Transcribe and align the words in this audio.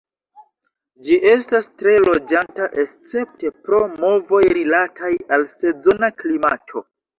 Ĝi 1.09 1.17
estas 1.31 1.69
tre 1.81 1.93
loĝanta 2.05 2.71
escepte 2.85 3.53
pro 3.67 3.83
movoj 4.01 4.43
rilataj 4.59 5.15
al 5.39 5.49
sezona 5.61 6.13
klimato. 6.27 6.87